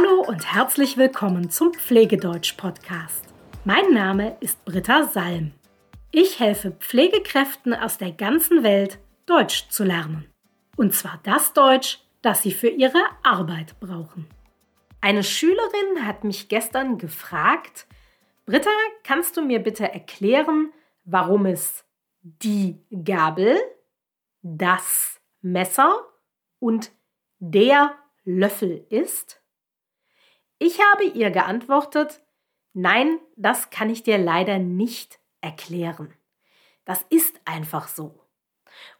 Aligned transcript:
Hallo 0.00 0.22
und 0.22 0.54
herzlich 0.54 0.96
willkommen 0.96 1.50
zum 1.50 1.74
Pflegedeutsch-Podcast. 1.74 3.24
Mein 3.64 3.92
Name 3.92 4.36
ist 4.40 4.64
Britta 4.64 5.04
Salm. 5.04 5.52
Ich 6.10 6.40
helfe 6.40 6.70
Pflegekräften 6.70 7.74
aus 7.74 7.98
der 7.98 8.12
ganzen 8.12 8.62
Welt, 8.62 8.98
Deutsch 9.26 9.68
zu 9.68 9.84
lernen. 9.84 10.26
Und 10.76 10.94
zwar 10.94 11.20
das 11.24 11.52
Deutsch, 11.52 11.98
das 12.22 12.42
sie 12.42 12.52
für 12.52 12.68
ihre 12.68 13.02
Arbeit 13.22 13.78
brauchen. 13.80 14.26
Eine 15.00 15.22
Schülerin 15.22 16.06
hat 16.06 16.24
mich 16.24 16.48
gestern 16.48 16.96
gefragt, 16.96 17.86
Britta, 18.46 18.70
kannst 19.02 19.36
du 19.36 19.42
mir 19.42 19.58
bitte 19.58 19.92
erklären, 19.92 20.72
warum 21.04 21.44
es 21.44 21.84
die 22.22 22.80
Gabel, 23.04 23.58
das 24.42 25.20
Messer 25.42 25.94
und 26.58 26.90
der 27.38 27.96
Löffel 28.24 28.86
ist? 28.88 29.39
Ich 30.62 30.78
habe 30.78 31.04
ihr 31.04 31.30
geantwortet, 31.30 32.20
nein, 32.74 33.18
das 33.34 33.70
kann 33.70 33.88
ich 33.88 34.02
dir 34.02 34.18
leider 34.18 34.58
nicht 34.58 35.18
erklären. 35.40 36.12
Das 36.84 37.02
ist 37.08 37.40
einfach 37.46 37.88
so. 37.88 38.26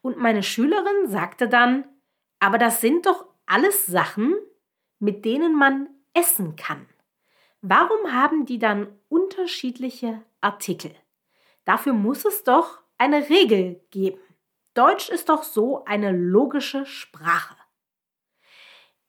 Und 0.01 0.17
meine 0.17 0.43
Schülerin 0.43 1.07
sagte 1.07 1.49
dann, 1.49 1.85
aber 2.39 2.57
das 2.57 2.81
sind 2.81 3.05
doch 3.05 3.27
alles 3.45 3.85
Sachen, 3.85 4.35
mit 5.01 5.27
denen 5.27 5.55
man 5.55 5.91
essen 6.15 6.57
kann. 6.57 6.89
Warum 7.61 8.11
haben 8.11 8.47
die 8.47 8.59
dann 8.59 8.99
unterschiedliche 9.11 10.23
Artikel? 10.41 10.95
Dafür 11.67 11.93
muss 11.93 12.25
es 12.25 12.43
doch 12.43 12.81
eine 12.97 13.29
Regel 13.29 13.85
geben. 13.91 14.23
Deutsch 14.73 15.11
ist 15.11 15.29
doch 15.29 15.43
so 15.43 15.85
eine 15.85 16.11
logische 16.11 16.87
Sprache. 16.87 17.55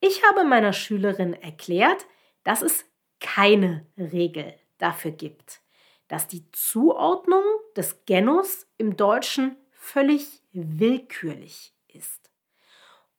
Ich 0.00 0.22
habe 0.26 0.44
meiner 0.44 0.74
Schülerin 0.74 1.32
erklärt, 1.32 2.04
dass 2.44 2.62
es 2.62 2.84
keine 3.20 3.86
Regel 3.96 4.54
dafür 4.78 5.12
gibt, 5.12 5.62
dass 6.08 6.28
die 6.28 6.50
Zuordnung 6.52 7.44
des 7.76 8.04
Genus 8.04 8.66
im 8.76 8.96
Deutschen 8.96 9.56
völlig 9.72 10.42
willkürlich 10.52 11.74
ist 11.88 12.30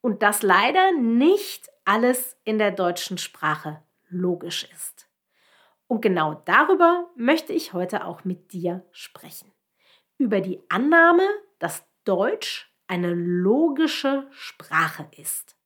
und 0.01 0.21
dass 0.21 0.43
leider 0.43 0.91
nicht 0.91 1.69
alles 1.85 2.37
in 2.43 2.57
der 2.57 2.71
deutschen 2.71 3.17
Sprache 3.17 3.81
logisch 4.09 4.69
ist. 4.73 5.07
Und 5.87 6.01
genau 6.01 6.41
darüber 6.45 7.09
möchte 7.15 7.53
ich 7.53 7.73
heute 7.73 8.05
auch 8.05 8.23
mit 8.23 8.53
dir 8.53 8.85
sprechen. 8.91 9.51
Über 10.17 10.41
die 10.41 10.61
Annahme, 10.69 11.27
dass 11.59 11.85
Deutsch 12.03 12.73
eine 12.87 13.13
logische 13.13 14.27
Sprache 14.31 15.07
ist. 15.17 15.57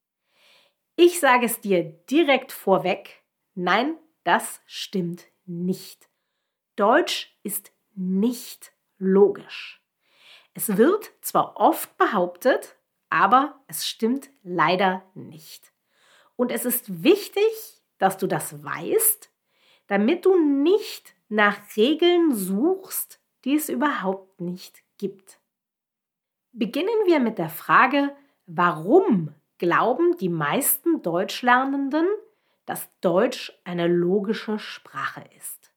Ich 0.95 1.19
sage 1.19 1.45
es 1.45 1.61
dir 1.61 1.83
direkt 1.83 2.51
vorweg, 2.51 3.23
nein, 3.57 3.97
das 4.23 4.61
stimmt 4.65 5.25
nicht. 5.45 6.09
Deutsch 6.75 7.37
ist 7.43 7.71
nicht 7.95 8.71
logisch. 8.97 9.81
Es 10.53 10.77
wird 10.77 11.11
zwar 11.21 11.57
oft 11.57 11.97
behauptet, 11.97 12.77
aber 13.09 13.59
es 13.67 13.87
stimmt 13.87 14.29
leider 14.43 15.03
nicht. 15.13 15.71
Und 16.35 16.51
es 16.51 16.65
ist 16.65 17.03
wichtig, 17.03 17.81
dass 17.97 18.17
du 18.17 18.27
das 18.27 18.63
weißt, 18.63 19.31
damit 19.87 20.25
du 20.25 20.37
nicht 20.37 21.15
nach 21.29 21.57
Regeln 21.75 22.35
suchst, 22.35 23.19
die 23.43 23.55
es 23.55 23.69
überhaupt 23.69 24.39
nicht 24.41 24.83
gibt. 24.97 25.39
Beginnen 26.51 27.05
wir 27.05 27.19
mit 27.19 27.37
der 27.37 27.49
Frage, 27.49 28.15
warum 28.45 29.33
glauben 29.57 30.17
die 30.17 30.29
meisten 30.29 31.01
Deutschlernenden, 31.01 32.07
dass 32.67 32.87
Deutsch 33.01 33.51
eine 33.63 33.87
logische 33.87 34.59
Sprache 34.59 35.23
ist? 35.35 35.71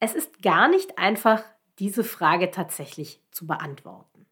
Es 0.00 0.14
ist 0.14 0.40
gar 0.40 0.68
nicht 0.68 0.96
einfach, 0.96 1.44
diese 1.78 2.04
Frage 2.04 2.50
tatsächlich 2.50 3.20
zu 3.30 3.46
beantworten. 3.46 4.26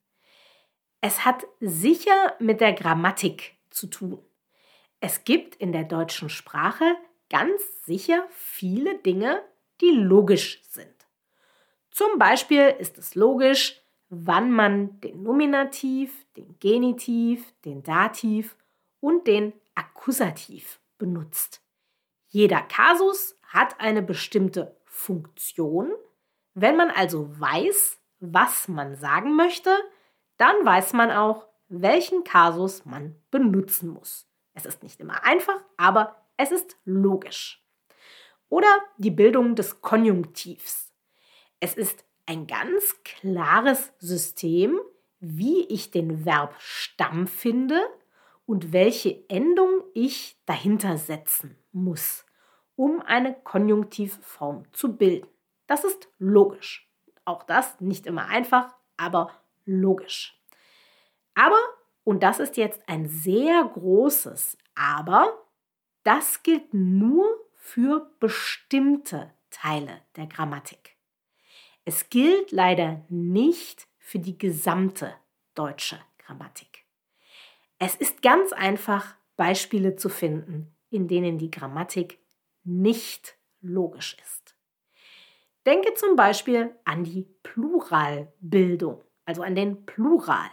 Es 1.01 1.25
hat 1.25 1.45
sicher 1.61 2.35
mit 2.39 2.61
der 2.61 2.73
Grammatik 2.73 3.57
zu 3.71 3.89
tun. 3.89 4.25
Es 5.01 5.25
gibt 5.25 5.57
in 5.57 5.73
der 5.73 5.85
deutschen 5.85 6.31
Sprache 6.31 6.95
ganz 7.29 7.61
sicher 7.85 8.25
viele 8.31 8.99
Dinge, 8.99 9.43
die 9.81 9.91
logisch 9.91 10.63
sind. 10.69 10.89
Zum 11.91 12.19
Beispiel 12.19 12.75
ist 12.79 12.99
es 12.99 13.17
logisch, 13.17 13.83
wann 14.09 14.53
man 14.53 15.01
den 15.01 15.23
Nominativ, 15.23 16.27
den 16.37 16.59
Genitiv, 16.61 17.53
den 17.65 17.83
Dativ 17.83 18.57
und 19.01 19.27
den 19.27 19.53
Akkusativ 19.75 20.79
benutzt. 20.99 21.63
Jeder 22.33 22.63
Kasus 22.63 23.39
hat 23.43 23.79
eine 23.79 24.01
bestimmte 24.01 24.75
Funktion. 24.87 25.93
Wenn 26.55 26.77
man 26.77 26.91
also 26.91 27.29
weiß, 27.39 28.01
was 28.21 28.69
man 28.69 28.97
sagen 28.97 29.37
möchte, 29.37 29.71
dann 30.39 30.65
weiß 30.65 30.95
man 30.95 31.11
auch, 31.11 31.47
welchen 31.69 32.25
Kasus 32.25 32.87
man 32.87 33.21
benutzen 33.31 33.91
muss. 33.91 34.27
Es 34.55 34.65
ist 34.65 34.83
nicht 34.83 34.99
immer 34.99 35.25
einfach, 35.25 35.61
aber 35.77 36.17
es 36.39 36.53
ist 36.53 36.79
logisch. 36.87 37.63
Oder 38.49 38.81
die 38.97 39.11
Bildung 39.11 39.55
des 39.55 39.83
Konjunktivs. 39.83 40.91
Es 41.61 41.75
ist 41.75 42.03
ein 42.25 42.47
ganz 42.47 42.97
klares 43.05 43.93
System, 43.99 44.81
wie 45.21 45.67
ich 45.67 45.91
den 45.91 46.25
Verbstamm 46.25 47.27
finde 47.27 47.79
und 48.47 48.73
welche 48.73 49.29
Endung 49.29 49.83
ich 49.95 50.39
dahinter 50.47 50.99
setzen 50.99 51.57
muss, 51.73 52.25
um 52.77 53.01
eine 53.01 53.35
Konjunktivform 53.35 54.65
zu 54.73 54.97
bilden. 54.97 55.29
Das 55.67 55.85
ist 55.85 56.09
logisch. 56.19 56.91
Auch 57.25 57.45
das 57.45 57.81
nicht 57.81 58.07
immer 58.07 58.27
einfach, 58.27 58.75
aber 58.97 59.31
logisch. 59.65 60.41
Aber, 61.35 61.59
und 62.05 62.23
das 62.23 62.41
ist 62.41 62.57
jetzt 62.57 62.83
ein 62.89 63.09
sehr 63.09 63.65
großes 63.65 64.59
Aber, 64.75 65.47
das 66.03 66.43
gilt 66.43 66.75
nur 66.75 67.25
für 67.55 68.11
bestimmte 68.19 69.31
Teile 69.51 70.01
der 70.17 70.27
Grammatik. 70.27 70.97
Es 71.85 72.11
gilt 72.11 72.51
leider 72.53 73.05
nicht 73.09 73.87
für 73.99 74.19
die 74.19 74.39
gesamte 74.39 75.15
deutsche 75.55 75.99
Grammatik. 76.19 76.72
Es 77.85 77.97
ist 77.97 78.23
ganz 78.23 78.53
einfach, 78.53 79.17
Beispiele 79.35 79.97
zu 79.97 80.09
finden, 80.09 80.73
in 80.91 81.09
denen 81.09 81.39
die 81.39 81.51
Grammatik 81.51 82.21
nicht 82.63 83.37
logisch 83.61 84.17
ist. 84.23 84.57
Denke 85.67 85.93
zum 85.95 86.15
Beispiel 86.15 86.77
an 86.85 87.03
die 87.03 87.27
Pluralbildung, 87.43 89.03
also 89.25 89.43
an 89.43 89.57
den 89.57 89.85
Plural. 89.85 90.49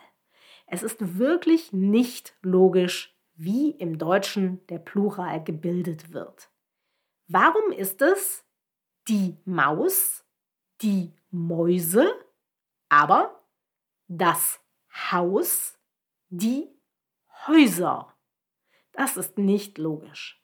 Es 0.65 0.81
ist 0.81 1.19
wirklich 1.19 1.71
nicht 1.71 2.35
logisch, 2.41 3.15
wie 3.35 3.69
im 3.73 3.99
Deutschen 3.99 4.65
der 4.65 4.79
Plural 4.79 5.43
gebildet 5.43 6.11
wird. 6.11 6.49
Warum 7.27 7.71
ist 7.71 8.01
es 8.01 8.43
die 9.07 9.37
Maus, 9.45 10.25
die 10.81 11.13
Mäuse, 11.29 12.11
aber 12.89 13.45
das 14.07 14.59
Haus, 15.11 15.77
die 16.29 16.78
Häuser? 17.47 18.13
Das 18.91 19.17
ist 19.17 19.37
nicht 19.37 19.77
logisch. 19.77 20.43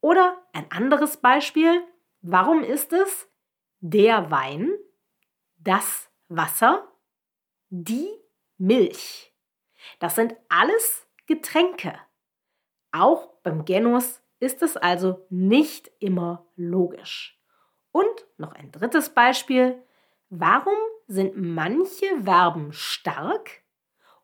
Oder 0.00 0.40
ein 0.52 0.70
anderes 0.70 1.16
Beispiel, 1.16 1.82
warum 2.20 2.62
ist 2.62 2.92
es 2.92 3.28
der 3.80 4.30
Wein, 4.30 4.72
das 5.56 6.10
Wasser, 6.28 6.86
die 7.70 8.08
Milch? 8.56 9.34
Das 9.98 10.14
sind 10.14 10.36
alles 10.48 11.08
Getränke. 11.26 11.98
Auch 12.92 13.34
beim 13.42 13.64
Genus 13.64 14.22
ist 14.40 14.62
es 14.62 14.76
also 14.76 15.26
nicht 15.30 15.90
immer 15.98 16.46
logisch. 16.56 17.40
Und 17.90 18.26
noch 18.36 18.52
ein 18.52 18.70
drittes 18.70 19.10
Beispiel. 19.10 19.82
Warum 20.30 20.76
sind 21.06 21.36
manche 21.36 22.22
Verben 22.22 22.72
stark 22.72 23.62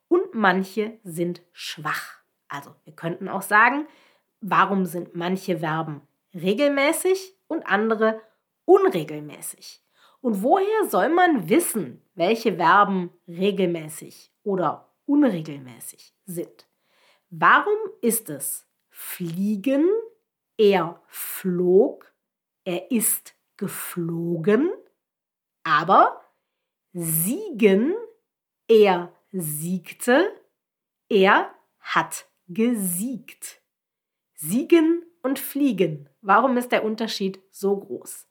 und 0.09 0.35
manche 0.35 0.99
sind 1.03 1.43
schwach? 1.53 2.21
Also 2.49 2.75
wir 2.85 2.95
könnten 2.95 3.29
auch 3.29 3.43
sagen, 3.43 3.87
warum 4.41 4.87
sind 4.87 5.15
manche 5.15 5.59
Verben 5.59 6.03
regelmäßig 6.35 7.37
und 7.47 7.67
andere 7.67 8.21
unregelmäßig? 8.65 9.83
Und 10.21 10.43
woher 10.43 10.89
soll 10.89 11.11
man 11.11 11.49
wissen, 11.49 12.03
welche 12.15 12.57
Verben 12.57 13.11
regelmäßig 13.29 14.33
oder 14.43 14.91
unregelmäßig 15.07 16.15
sind? 16.25 16.67
Warum 17.29 17.77
ist 18.01 18.31
es 18.31 18.67
fliegen? 18.89 19.89
Er 20.57 21.03
flog, 21.09 22.15
er 22.65 22.91
ist 22.91 23.35
geflogen, 23.57 24.71
aber 25.65 26.21
siegen, 26.93 27.95
er 28.69 29.13
siegte, 29.35 30.33
er 31.09 31.53
hat 31.81 32.27
gesiegt. 32.49 33.61
Siegen 34.35 35.03
und 35.23 35.39
Fliegen. 35.39 36.09
Warum 36.21 36.57
ist 36.57 36.71
der 36.71 36.85
Unterschied 36.85 37.41
so 37.51 37.77
groß? 37.77 38.29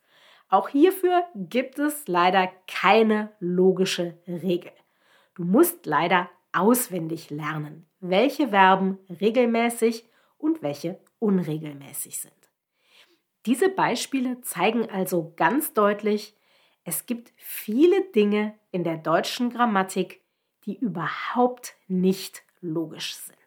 Auch 0.48 0.70
hierfür 0.70 1.26
gibt 1.36 1.80
es 1.80 2.08
leider 2.08 2.50
keine 2.68 3.34
logische 3.40 4.18
Regel. 4.28 4.72
Du 5.36 5.44
musst 5.44 5.86
leider 5.86 6.30
auswendig 6.54 7.30
lernen, 7.32 7.90
welche 8.00 8.50
Verben 8.50 9.00
regelmäßig 9.10 10.08
und 10.38 10.62
welche 10.62 11.00
unregelmäßig 11.20 12.20
sind. 12.20 12.34
Diese 13.46 13.70
Beispiele 13.70 14.40
zeigen 14.42 14.90
also 14.90 15.34
ganz 15.36 15.74
deutlich, 15.74 16.38
es 16.86 17.06
gibt 17.06 17.34
viele 17.36 18.04
Dinge 18.12 18.54
in 18.72 18.84
der 18.84 18.98
deutschen 18.98 19.50
Grammatik, 19.50 20.23
die 20.66 20.78
überhaupt 20.78 21.76
nicht 21.88 22.44
logisch 22.62 23.16
sind. 23.16 23.38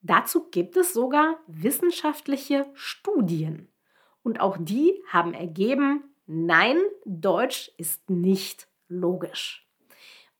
Dazu 0.00 0.48
gibt 0.50 0.76
es 0.76 0.92
sogar 0.92 1.38
wissenschaftliche 1.46 2.70
Studien. 2.74 3.68
Und 4.22 4.40
auch 4.40 4.56
die 4.58 5.00
haben 5.08 5.34
ergeben, 5.34 6.14
nein, 6.26 6.78
Deutsch 7.04 7.70
ist 7.76 8.10
nicht 8.10 8.68
logisch. 8.88 9.68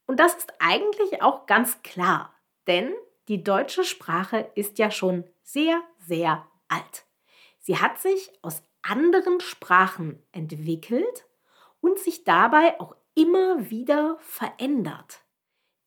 Und 0.06 0.18
das 0.18 0.34
ist 0.34 0.52
eigentlich 0.58 1.22
auch 1.22 1.46
ganz 1.46 1.82
klar, 1.82 2.34
denn 2.66 2.92
die 3.28 3.44
deutsche 3.44 3.84
Sprache 3.84 4.50
ist 4.54 4.78
ja 4.78 4.90
schon 4.90 5.24
sehr, 5.42 5.80
sehr 5.98 6.46
alt. 6.68 7.06
Sie 7.60 7.78
hat 7.78 7.98
sich 8.00 8.32
aus 8.42 8.62
anderen 8.82 9.40
Sprachen 9.40 10.20
entwickelt 10.32 11.26
und 11.80 11.98
sich 11.98 12.24
dabei 12.24 12.78
auch 12.80 12.96
immer 13.14 13.70
wieder 13.70 14.16
verändert. 14.20 15.22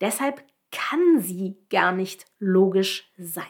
Deshalb 0.00 0.44
kann 0.70 1.20
sie 1.20 1.56
gar 1.70 1.92
nicht 1.92 2.26
logisch 2.38 3.10
sein. 3.16 3.44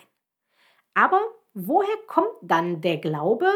Aber 0.95 1.21
woher 1.55 1.97
kommt 2.07 2.35
dann 2.43 2.81
der 2.81 2.99
Glaube, 2.99 3.51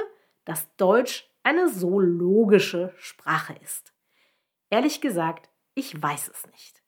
dass 0.44 0.74
Deutsch 0.76 1.30
eine 1.42 1.68
so 1.68 2.00
logische 2.00 2.92
Sprache 2.96 3.54
ist? 3.62 3.94
Ehrlich 4.70 5.00
gesagt, 5.00 5.50
ich 5.74 6.00
weiß 6.00 6.28
es 6.28 6.46
nicht. 6.48 6.82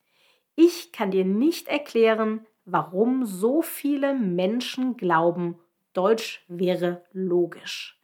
Ich 0.55 0.93
kann 0.93 1.11
dir 1.11 1.25
nicht 1.25 1.69
erklären, 1.69 2.47
warum 2.65 3.25
so 3.25 3.63
viele 3.63 4.15
Menschen 4.15 4.97
glauben, 4.97 5.59
Deutsch 5.93 6.45
wäre 6.49 7.05
logisch. 7.13 8.01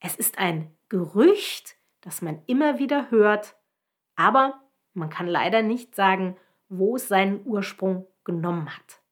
Es 0.00 0.16
ist 0.16 0.38
ein 0.38 0.70
Gerücht, 0.88 1.76
das 2.00 2.22
man 2.22 2.42
immer 2.46 2.78
wieder 2.78 3.10
hört, 3.10 3.56
aber 4.14 4.60
man 4.94 5.10
kann 5.10 5.26
leider 5.26 5.62
nicht 5.62 5.94
sagen, 5.94 6.36
wo 6.68 6.96
es 6.96 7.08
seinen 7.08 7.46
Ursprung 7.46 8.06
genommen 8.24 8.74
hat. 8.74 9.02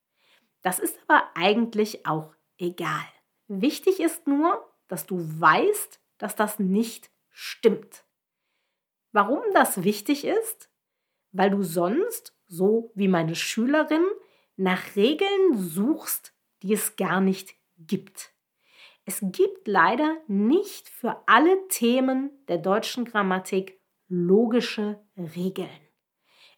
Das 0.62 0.78
ist 0.78 0.98
aber 1.06 1.28
eigentlich 1.34 2.06
auch 2.06 2.34
egal. 2.58 3.04
Wichtig 3.48 4.00
ist 4.00 4.26
nur, 4.26 4.64
dass 4.88 5.06
du 5.06 5.18
weißt, 5.18 6.00
dass 6.18 6.36
das 6.36 6.58
nicht 6.58 7.10
stimmt. 7.30 8.04
Warum 9.12 9.42
das 9.52 9.84
wichtig 9.84 10.24
ist? 10.24 10.70
Weil 11.32 11.50
du 11.50 11.62
sonst, 11.62 12.36
so 12.46 12.90
wie 12.94 13.08
meine 13.08 13.34
Schülerin, 13.34 14.04
nach 14.56 14.96
Regeln 14.96 15.56
suchst, 15.56 16.34
die 16.62 16.72
es 16.72 16.96
gar 16.96 17.20
nicht 17.20 17.54
gibt. 17.78 18.32
Es 19.04 19.20
gibt 19.20 19.68
leider 19.68 20.16
nicht 20.28 20.88
für 20.88 21.22
alle 21.26 21.68
Themen 21.68 22.30
der 22.48 22.58
deutschen 22.58 23.04
Grammatik 23.04 23.78
logische 24.08 25.04
Regeln. 25.16 25.83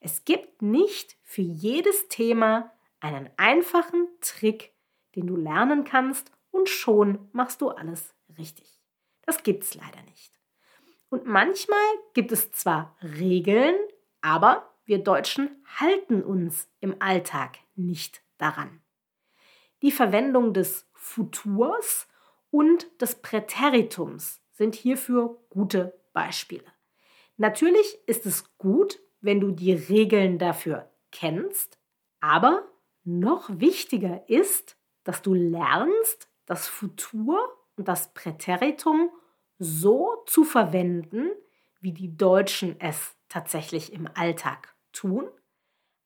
Es 0.00 0.24
gibt 0.24 0.62
nicht 0.62 1.16
für 1.22 1.42
jedes 1.42 2.08
Thema 2.08 2.72
einen 3.00 3.30
einfachen 3.36 4.08
Trick, 4.20 4.74
den 5.14 5.26
du 5.26 5.36
lernen 5.36 5.84
kannst 5.84 6.30
und 6.50 6.68
schon 6.68 7.28
machst 7.32 7.60
du 7.60 7.70
alles 7.70 8.14
richtig. 8.38 8.80
Das 9.22 9.42
gibt 9.42 9.64
es 9.64 9.74
leider 9.74 10.02
nicht. 10.02 10.38
Und 11.08 11.26
manchmal 11.26 11.78
gibt 12.14 12.32
es 12.32 12.52
zwar 12.52 12.96
Regeln, 13.02 13.76
aber 14.20 14.74
wir 14.84 15.02
Deutschen 15.02 15.64
halten 15.78 16.22
uns 16.22 16.68
im 16.80 16.96
Alltag 17.00 17.58
nicht 17.74 18.22
daran. 18.38 18.80
Die 19.82 19.92
Verwendung 19.92 20.54
des 20.54 20.88
Futurs 20.94 22.08
und 22.50 23.00
des 23.00 23.16
Präteritums 23.16 24.40
sind 24.52 24.74
hierfür 24.74 25.38
gute 25.50 26.00
Beispiele. 26.12 26.64
Natürlich 27.36 27.98
ist 28.06 28.24
es 28.24 28.56
gut, 28.56 28.98
wenn 29.26 29.40
du 29.40 29.50
die 29.50 29.72
Regeln 29.72 30.38
dafür 30.38 30.90
kennst, 31.10 31.78
aber 32.20 32.62
noch 33.04 33.50
wichtiger 33.50 34.28
ist, 34.28 34.76
dass 35.04 35.20
du 35.20 35.34
lernst, 35.34 36.28
das 36.46 36.68
Futur 36.68 37.38
und 37.76 37.88
das 37.88 38.14
Präteritum 38.14 39.10
so 39.58 40.22
zu 40.26 40.44
verwenden, 40.44 41.30
wie 41.80 41.92
die 41.92 42.16
Deutschen 42.16 42.80
es 42.80 43.16
tatsächlich 43.28 43.92
im 43.92 44.08
Alltag 44.14 44.74
tun, 44.92 45.28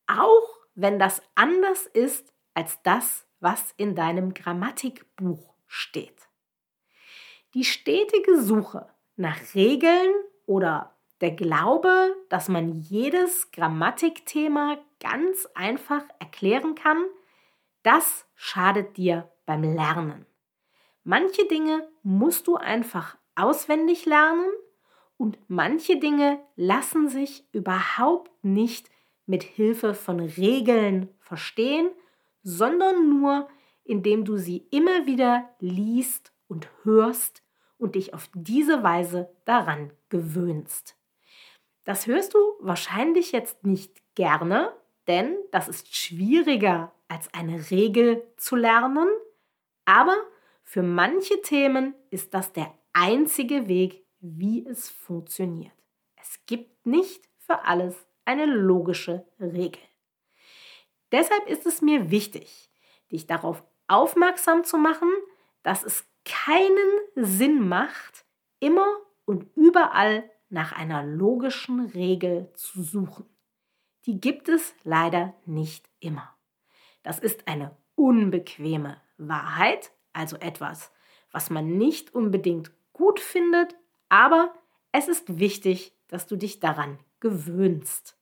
auch 0.07 0.59
wenn 0.75 0.99
das 0.99 1.23
anders 1.35 1.87
ist 1.87 2.33
als 2.55 2.83
das, 2.83 3.27
was 3.39 3.73
in 3.77 3.95
deinem 3.95 4.35
Grammatikbuch 4.35 5.55
steht. 5.67 6.29
Die 7.55 7.65
stetige 7.65 8.41
Suche 8.41 8.89
nach 9.17 9.55
Regeln 9.55 10.11
oder 10.47 10.97
der 11.21 11.33
Glaube, 11.33 12.17
dass 12.29 12.49
man 12.49 12.81
jedes 12.81 13.51
Grammatikthema 13.53 14.79
ganz 15.01 15.49
einfach 15.55 16.03
erklären 16.19 16.75
kann, 16.75 17.05
das 17.83 18.27
schadet 18.35 18.97
dir 18.97 19.31
beim 19.47 19.63
Lernen. 19.63 20.27
Manche 21.05 21.47
Dinge 21.47 21.89
musst 22.03 22.47
du 22.47 22.57
einfach 22.57 23.17
auswendig 23.35 24.07
lernen 24.07 24.51
und 25.17 25.39
manche 25.49 25.99
Dinge 25.99 26.41
lassen 26.57 27.09
sich 27.09 27.45
überhaupt 27.53 28.31
nicht 28.45 28.91
mit 29.27 29.43
Hilfe 29.43 29.95
von 29.95 30.21
Regeln 30.21 31.09
verstehen, 31.21 31.91
sondern 32.43 33.09
nur 33.09 33.49
indem 33.91 34.25
du 34.25 34.37
sie 34.37 34.69
immer 34.71 35.07
wieder 35.07 35.51
liest 35.59 36.33
und 36.47 36.69
hörst 36.85 37.43
und 37.77 37.97
dich 37.97 38.15
auf 38.15 38.31
diese 38.35 38.85
Weise 38.85 39.31
daran 39.45 39.93
gewöhnst. 40.11 40.97
Das 41.85 42.07
hörst 42.07 42.35
du 42.35 42.39
wahrscheinlich 42.61 43.33
jetzt 43.33 43.65
nicht 43.65 44.01
gerne, 44.15 44.75
denn 45.07 45.37
das 45.51 45.69
ist 45.69 45.95
schwieriger 45.95 46.93
als 47.09 47.33
eine 47.35 47.71
Regel 47.71 48.23
zu 48.37 48.57
lernen, 48.57 49.09
aber 49.85 50.17
für 50.63 50.83
manche 50.83 51.41
Themen 51.43 51.95
ist 52.11 52.35
das 52.35 52.53
der 52.53 52.73
einzige 52.93 53.67
Weg, 53.67 54.05
wie 54.21 54.65
es 54.67 54.89
funktioniert. 54.89 55.73
Es 56.17 56.39
gibt 56.47 56.87
nicht 56.87 57.29
für 57.39 57.65
alles 57.65 58.07
eine 58.25 58.47
logische 58.47 59.27
Regel. 59.41 59.83
Deshalb 61.11 61.49
ist 61.49 61.67
es 61.67 61.83
mir 61.83 62.11
wichtig, 62.11 62.71
dich 63.11 63.27
darauf 63.27 63.65
aufmerksam 63.89 64.63
zu 64.63 64.79
machen, 64.79 65.11
dass 65.63 65.83
es 65.83 66.05
keinen 66.25 67.01
Sinn 67.17 67.69
macht, 67.69 68.25
immer 68.61 68.87
und 69.25 69.47
überall 69.57 70.31
nach 70.51 70.73
einer 70.73 71.05
logischen 71.05 71.81
Regel 71.87 72.51
zu 72.55 72.83
suchen. 72.83 73.25
Die 74.07 74.21
gibt 74.21 74.49
es 74.49 74.75
leider 74.83 75.35
nicht 75.47 75.89
immer. 76.01 76.35
Das 77.03 77.19
ist 77.19 77.49
eine 77.49 77.77
unbequeme 77.95 78.97
Wahrheit, 79.19 79.93
also 80.13 80.37
etwas, 80.37 80.93
was 81.33 81.51
man 81.51 81.79
nicht 81.79 82.15
unbedingt 82.15 82.73
gut 82.93 83.21
findet, 83.21 83.77
aber 84.09 84.53
es 84.93 85.09
ist 85.09 85.39
wichtig, 85.39 85.95
dass 86.09 86.27
du 86.27 86.37
dich 86.37 86.61
daran 86.61 86.99
gewöhnst. 87.21 88.17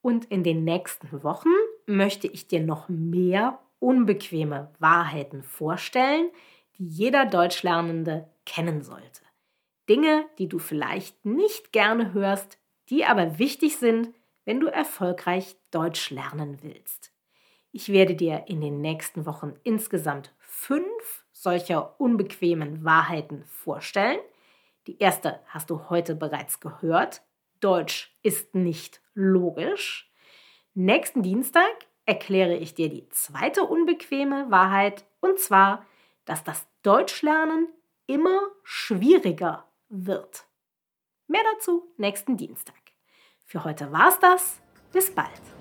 Und 0.00 0.26
in 0.26 0.44
den 0.44 0.64
nächsten 0.64 1.22
Wochen 1.24 1.50
möchte 1.86 2.28
ich 2.28 2.46
dir 2.46 2.60
noch 2.60 2.88
mehr 2.88 3.58
unbequeme 3.80 4.72
Wahrheiten 4.78 5.42
vorstellen, 5.42 6.30
die 6.78 6.86
jeder 6.86 7.26
Deutschlernende 7.26 8.28
kennen 8.46 8.82
sollte. 8.82 9.22
Dinge, 9.88 10.26
die 10.38 10.48
du 10.48 10.58
vielleicht 10.58 11.24
nicht 11.24 11.72
gerne 11.72 12.12
hörst, 12.12 12.58
die 12.88 13.04
aber 13.04 13.38
wichtig 13.38 13.76
sind, 13.76 14.14
wenn 14.44 14.60
du 14.60 14.66
erfolgreich 14.66 15.56
Deutsch 15.70 16.10
lernen 16.10 16.58
willst. 16.62 17.12
Ich 17.70 17.92
werde 17.92 18.14
dir 18.14 18.44
in 18.46 18.60
den 18.60 18.80
nächsten 18.80 19.26
Wochen 19.26 19.54
insgesamt 19.62 20.34
fünf 20.38 21.24
solcher 21.32 22.00
unbequemen 22.00 22.84
Wahrheiten 22.84 23.44
vorstellen. 23.44 24.18
Die 24.86 24.98
erste 24.98 25.40
hast 25.46 25.70
du 25.70 25.90
heute 25.90 26.14
bereits 26.14 26.60
gehört. 26.60 27.22
Deutsch 27.60 28.16
ist 28.22 28.54
nicht 28.54 29.02
logisch. 29.14 30.10
Nächsten 30.74 31.22
Dienstag 31.22 31.86
erkläre 32.06 32.56
ich 32.56 32.74
dir 32.74 32.88
die 32.88 33.08
zweite 33.10 33.64
unbequeme 33.64 34.50
Wahrheit 34.50 35.04
und 35.20 35.38
zwar, 35.38 35.84
dass 36.24 36.42
das 36.42 36.66
Deutschlernen 36.82 37.68
immer 38.06 38.40
schwieriger 38.62 39.67
wird. 39.88 40.46
Mehr 41.26 41.42
dazu 41.54 41.92
nächsten 41.96 42.36
Dienstag. 42.36 42.74
Für 43.44 43.64
heute 43.64 43.92
war's 43.92 44.18
das. 44.20 44.60
Bis 44.92 45.14
bald. 45.14 45.57